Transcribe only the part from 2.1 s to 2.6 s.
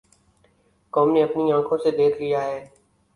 لیا ہے۔